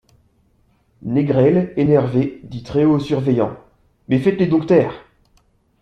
[1.03, 3.55] Négrel, énervé, dit très haut aux surveillants:—
[4.07, 4.95] Mais faites-les donc taire!